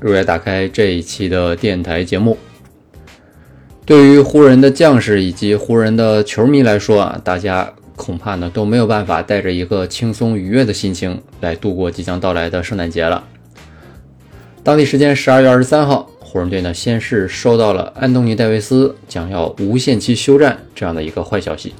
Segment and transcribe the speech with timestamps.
[0.00, 2.36] 如约打开这一期的电台节目。
[3.84, 13.24] 对于湖人的将士以及湖人的球迷来说啊，大家恐怕呢都没有办法带着一个轻松愉悦的心情来度过即将到来的圣诞节了。
[14.64, 16.10] 当地时间十二月二十三号。
[16.32, 21.74] 湖人队呢，先是收到了安东尼·戴维斯将要无限期休战这样的一个坏消息，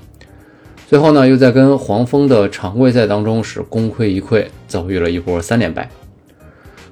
[0.88, 5.88] 最后呢，又在跟黄蜂的常规赛当中是功亏一篑，遭遇了一波三连败。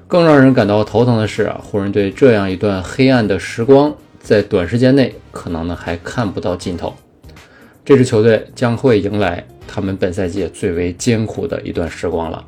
[0.09, 6.91] 更让人感到头疼的是啊，湖人队这样一段黑暗的时光，在短时间内可能呢还看不到尽头。
[7.85, 12.43] 这支球队将会迎来他们本赛季最为艰苦的一段时光了。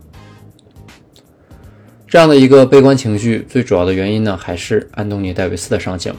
[2.08, 6.12] 这样的一个悲观情绪，最主要的原因呢，还是安东尼·戴维斯的伤情。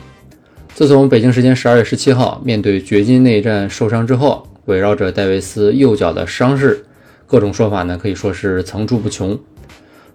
[0.72, 6.84] 自从北京时间十二月十七号面对掘金内战受伤之后，围绕着戴维斯右脚的伤势，
[7.27, 9.36] 各种说法呢可以说是层出不穷。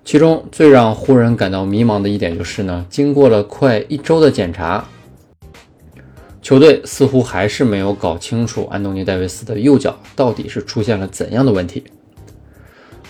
[0.08, 4.88] 其中最让湖人感到迷茫的一点就是呢，经过了快一周的检查，
[6.42, 11.84] 球队似乎还是没有搞清楚安东尼·戴维斯的右脚到底是出现了怎样的问题。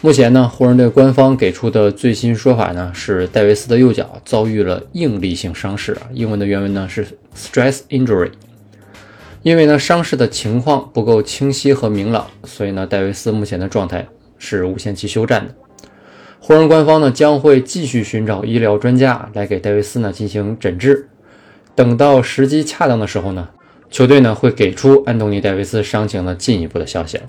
[0.02, 8.32] 目前呢，湖人队官方给出的最新说法呢是戴维斯的右脚遭遇了应力性伤势啊，英文的原文呢是 stress injury。
[9.44, 14.08] 因为呢伤势的情况不够清晰和明朗，所以呢戴维斯目前的状态
[14.40, 15.54] 是无限期休战的。
[16.48, 21.10] 湖人官方呢将会继续寻找医疗专家来给戴维斯呢进行诊治，
[21.76, 23.50] 等到时机恰当的时候呢，
[23.90, 27.20] 球队呢会给出安东尼戴维斯伤情的进一步的消息。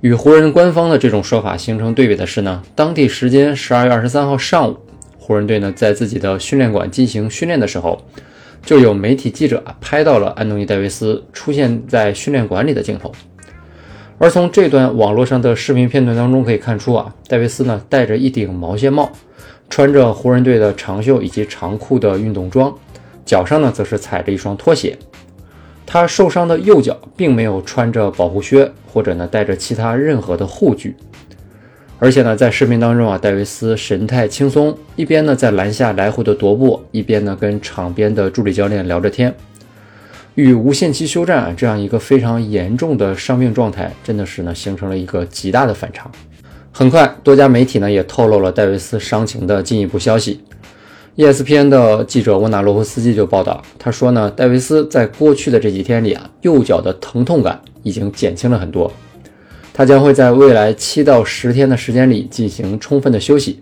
[0.00, 4.76] 与湖人官方的这种说法形成对比的是呢，当地时间十二月二十三号上午，
[5.18, 8.00] 湖人队呢在自己的训练馆进行训练的时候，
[8.64, 13.10] 就有媒体记者拍到了安东尼·戴维斯出现在训练馆里的镜头。
[14.18, 19.10] 而从这段网络上的视频片段当中可以看出啊，戴维斯呢戴着一顶毛线帽，
[19.68, 22.74] 穿着湖人队的长袖以及长裤的运动装，
[23.26, 24.96] 脚上呢则是踩着一双拖鞋。
[25.84, 30.96] 他受伤的右脚并没有穿着保护靴，或者呢带着其他任何的护具，
[31.98, 39.32] 而且呢在视频当中啊，戴维斯神态轻松，一边呢在篮下来回的踱步，一边呢跟场边的助理教练聊着天。
[40.36, 46.10] 与无限期休战啊这样一个非常严重的伤病状态，真的是呢形成了一个极大的反常。
[46.70, 50.42] 很快，多家媒体呢也透露了戴维斯伤情的进一步消息。
[51.16, 58.92] ESPN 的记者沃纳罗夫斯基就报道，他说呢，戴维斯在过去的这几天里啊，右脚的疼痛感已经减轻了很多。
[59.72, 63.58] 他将会在未来七到十天的时间里进行充分的休息，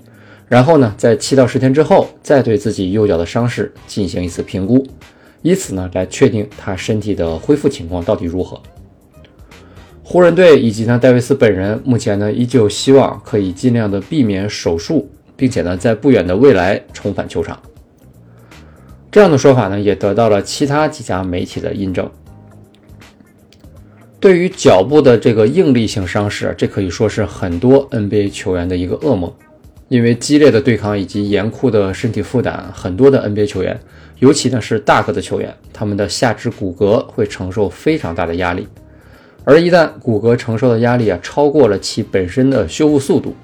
[0.48, 4.84] 然后呢，在七到十天之后再对自己右脚的伤势进行一次评估，
[5.44, 8.60] 以此呢来确定他身体的恢复情况到底如何。
[10.02, 15.08] 湖人队以及呢戴维斯本人目前呢依旧希望可以尽量的避免手术。
[15.36, 17.60] 并且呢，在不远的未来重返球场。
[19.10, 22.08] 这样的说法呢，也得到了其他几家媒体的印证。
[24.20, 29.34] 对于脚部的这个应力性伤势，这可以说是很多 NBA 球员的一个噩梦。
[29.94, 33.78] 因为激烈的对抗以及严酷的身体负担，很多的 NBA 球员，
[34.18, 38.66] 尤其呢是大个的球员，他们的下肢骨骼会承受非常大的压力。
[39.44, 43.36] 而一旦骨骼承受的压力啊超过了其本身的修复速度，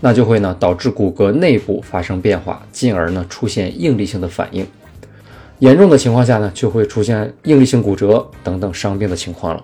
[0.00, 4.66] 那就会呢导致骨骼内部发生变化，进而呢出现应力性的反应。
[5.58, 9.62] 严重的情况下呢，就会出现应力性骨折等等伤病的情况了。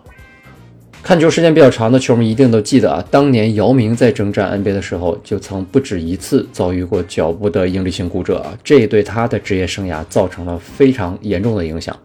[1.07, 11.97] 看球时间比较长的球迷一定都记得啊，当年姚明在征战 NBA 的时候，就曾不止一次遭遇过脚部的应力性骨折啊，这对他的职业生涯造成了非常严重的影响。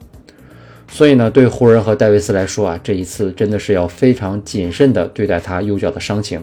[0.87, 6.39] 所以呢，对湖人和戴维斯来说啊，这一次真的是要非常谨慎地对待他右脚的伤情。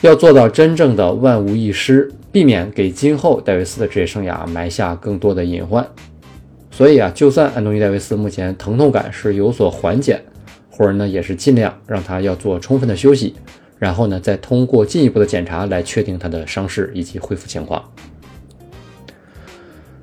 [0.00, 5.86] 要做到真正的万无一失，避免给今后戴维斯的职业生涯埋下更多的隐患。
[6.72, 10.20] 所以啊，就算安东尼·戴维斯目前疼痛感是有所缓解，
[10.80, 13.34] 湖人呢也是尽量让他要做充分的休息，
[13.78, 17.84] 然后呢再通过进一步的检查来确定他的伤势以及恢复情况。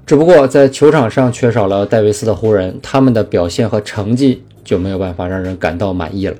[0.06, 6.36] 只不过在球场上缺少了戴维斯的湖人，他们的表现和成绩就没有办法让人感到满意了。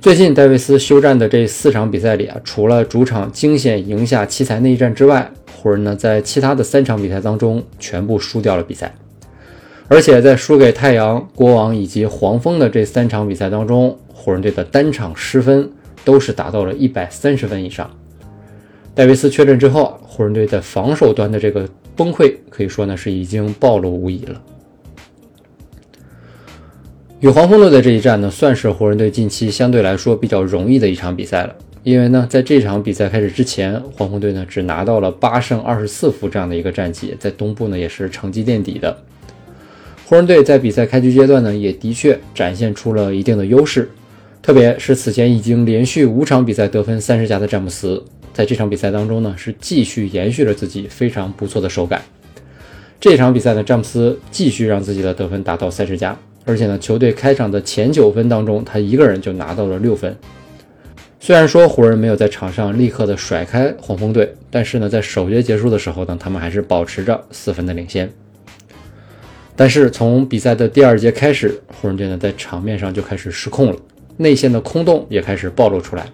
[0.00, 8.92] 最近戴维斯休战的这四场比赛里啊，除了主场惊险赢下奇才那一战之外，湖人呢在其他的三场比赛当中全部输掉了比赛，
[9.92, 15.68] 而且在输给太阳、国王以及黄蜂的这三场比赛当中，湖人队的单场失分
[16.04, 17.90] 都是达到了一百三十分以上。
[18.94, 24.40] 戴维斯确诊之后，湖人队在防守端的这个崩溃可以说呢是已经暴露无遗了。
[27.18, 31.56] 与黄蜂队的这一战呢，算是湖人队近期相对来说比较容易的一场比赛了。
[31.82, 38.96] 因为呢，在这场比赛开始之前，黄蜂队呢只拿到了八胜二十四负这样的一个战绩，在东部呢也是成绩垫底的。
[40.10, 43.88] 湖人队在比赛开局阶段呢，也的确展现出了一定的优势，
[44.42, 48.02] 特别是此前已经连续五场比赛得分三十加的詹姆斯，
[48.34, 52.02] 在这场比赛当中呢，是继续延续了自己非常不错的手感。
[52.98, 56.18] 这场比赛呢，詹姆斯继续让自己的得分达到三十加。
[56.44, 60.12] 而且呢，球队开场的前九分当中，他一个人就拿到了六分。
[61.20, 68.10] 虽然说湖人没有在场上立刻的甩开黄蜂队，但是呢，在首节结束的时候呢，他们还是保持着四分的领先。
[69.60, 73.76] 但是从比赛的第二节开始，湖人队呢在场面上就开始失控了，
[74.16, 76.06] 内线的空洞也开始暴露出来。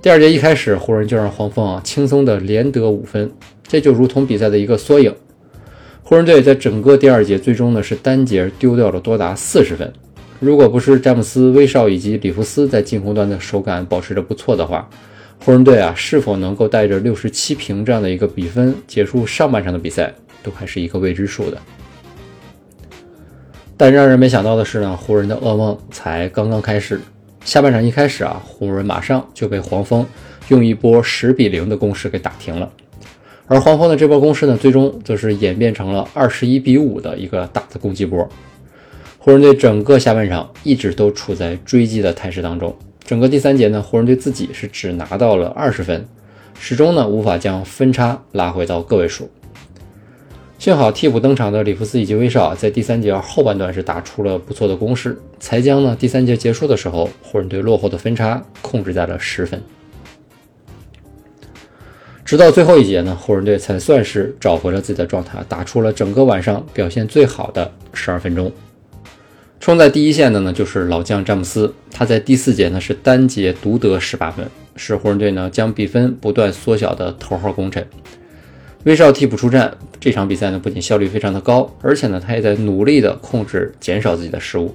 [0.00, 3.28] 第二节一开始，湖人就让黄蜂啊轻松的连得五分，
[3.66, 5.12] 这就如同比赛的一个缩影。
[6.04, 9.92] 湖人队在整个第二节最终呢是单节丢掉了多达四十分。
[10.38, 14.88] 如果不是詹姆斯、威少以及里弗斯在进攻端的手感保持着不错的话，
[15.44, 21.58] 湖人队啊是否能够带着六十七平这样的一个比分结束上半场的比赛，都还是一个未知数的。
[23.76, 27.00] 但让人没想到的是呢，湖人的噩梦才刚刚开始。
[27.44, 30.06] 下半场一开始啊，湖人马上就被黄蜂
[30.48, 32.70] 用一波十比零的攻势给打停了。
[33.46, 38.26] 而黄蜂的这波攻势呢，最终则是演变成了二十一比五的一个大的攻击波。
[39.18, 42.74] 湖人队整个下半场一直都处在追击的态势当中。
[43.04, 46.06] 整个第三节呢，湖人队自己是只拿到了二十分，
[46.58, 49.28] 始终呢无法将分差拉回到个位数。
[50.64, 59.62] 幸好替补登场的里弗斯以及威少在第三节后半段是打出了不错的攻势，才将呢第三节结束的时候，湖人队落后的分差控制在了十分。
[62.24, 68.50] 直到最后一节呢，湖人队才算是找回了自己的状态，打出了整个晚上表现最好的十二分钟。
[69.60, 77.86] 冲在第一线的呢，就是老将詹姆斯，他在第四节呢是单节独得十八分，是湖人队呢将比分不断缩小的头号功臣。
[78.84, 84.74] 威少替补出战，这场比赛呢不仅效率非常的高，而且呢他也在努力的控制减少自己的失误。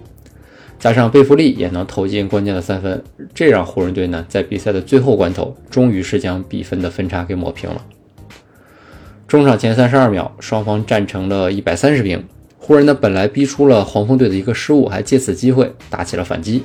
[0.79, 3.03] 加上贝弗利也能投进关键的三分，
[3.35, 7.85] 这让湖人队呢在比赛的最后关头，终于是将比分的分差给抹平了。
[9.27, 12.23] 中场前三十二秒，双方战成了一百三十平。
[12.57, 16.63] 湖人呢本来逼出了黄蜂队的一个失误，还借此机会打起了反击，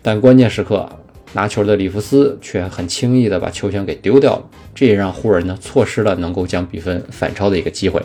[0.00, 0.88] 但关键时刻
[1.32, 4.44] 拿球的里弗斯却很轻易的把球权给丢掉了，
[4.74, 8.02] 这也让湖人呢错失了能够将比分反超的一个机会。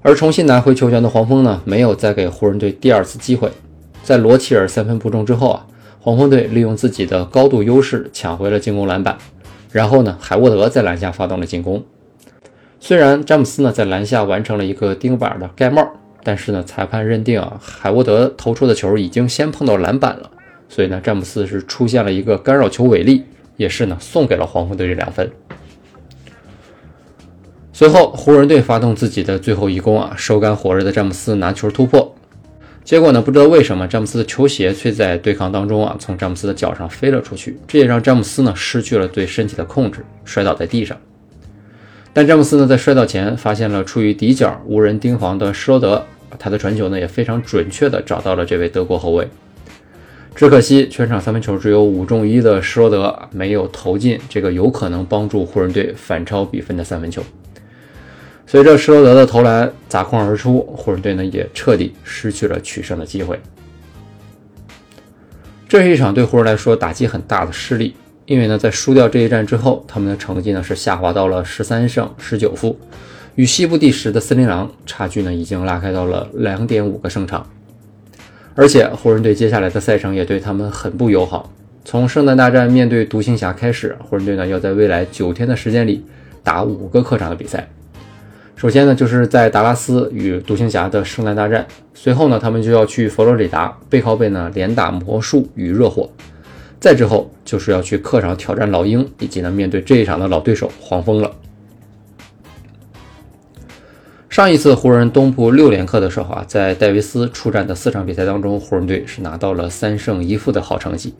[0.00, 3.50] 而重新拿回球权的黄蜂呢，没有再给湖人队第二次机会。
[4.02, 5.66] 在罗齐尔三分不中之后啊，
[6.00, 9.18] 黄蜂队利用自己的高度优势抢回了进攻篮板，
[9.70, 11.84] 然后呢，海沃德在篮下发动了进攻。
[12.80, 15.86] 虽然詹姆斯呢在篮下完成了一个钉板的盖帽，
[16.22, 20.30] 但是呢，裁判认定啊，海沃德投出的球已经先碰到篮板了，
[20.68, 23.24] 所以呢，詹姆斯是出现了一个干扰球违例，
[23.56, 25.30] 也是呢送给了黄蜂队这两分。
[27.72, 32.12] 随后，湖人队发动自己的最后一攻啊，手感火热的詹姆斯拿球突破，
[32.84, 40.96] 结果呢，不知道为什么詹姆斯的球鞋却在对抗当中啊，从詹姆斯的脚上飞了出去，这也让詹姆斯呢失去了对身体的控制，摔倒在地上。
[42.12, 46.04] 但詹姆斯呢在摔倒前发现了处于底角无人盯防的施罗德，
[46.36, 49.28] 他的传球呢也非常准确的找到了这位德国后卫。
[50.38, 57.20] 只可惜全场三分球只有五中一的施罗德没有投进这个有可能帮助湖人队反超比分的三分球。
[58.46, 63.36] 随着施罗德的投篮砸空而出，湖人队呢也彻底失去了取胜的机会。
[65.68, 72.78] 这是一场对湖人来说打击很大的失利，因为呢在输掉这一战之后，他们的成绩呢是下滑到了十三胜十九负，
[73.34, 77.44] 与西部第十的森林狼差距呢已经拉开到了两点五个胜场。
[78.60, 81.48] 而且湖人队接下来的赛程也对他们很不友好，
[81.84, 86.04] 从圣诞大战面对独行侠开始，湖人队呢要在未来九天的时间里
[86.42, 87.68] 打五个客场的比赛。
[88.56, 96.10] 首先呢，就是在达拉斯与独行侠的圣诞大战，随后呢，他们就要去佛罗里达背靠背呢连打魔术与热火，
[96.80, 101.30] 再之后就是要去客场挑战老鹰，以及呢面对这一场的老对手黄蜂了。
[104.38, 111.12] 上一次湖人东部六连客的时候啊，在戴维斯出战的四场比赛当中，湖人队是拿到了三胜一负的好成绩。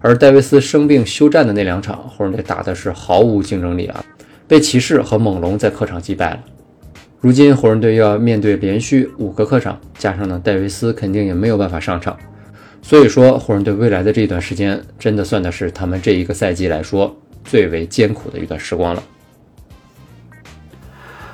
[0.00, 4.02] 而戴维斯生病休战的那两场，湖人队打的是毫无竞争力啊，
[4.48, 6.40] 被骑士和猛龙在客场击败了。
[7.20, 12.16] 如今湖人队又要面对连续五个客场，加上呢戴维斯肯定也没有办法上场，
[12.80, 19.02] 所以说湖人队未来的这一段时间，真的算的是他们这一个赛季来说最为艰苦的一段时光了。